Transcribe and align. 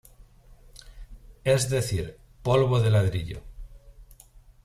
Es 1.43 1.69
decir, 1.69 2.17
polvo 2.41 2.79
de 2.79 2.89
ladrillo. 2.89 3.43